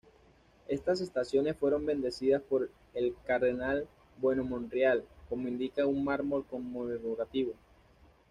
[0.67, 7.53] Estas estaciones fueron bendecidas por el cardenal Bueno Monreal, como indica un mármol conmemorativo.